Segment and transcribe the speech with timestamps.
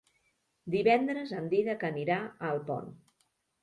[0.77, 2.95] Divendres en Dídac anirà a Alpont.